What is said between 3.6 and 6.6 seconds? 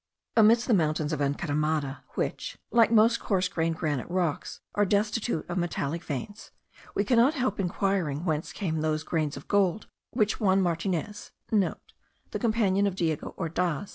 granite rocks, are destitute of metallic veins,